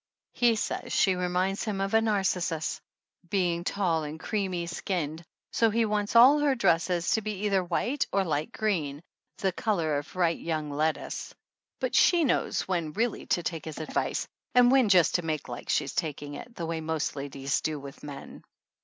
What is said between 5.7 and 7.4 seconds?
wants all 120 THE ANNALS OF ANN her dresses to be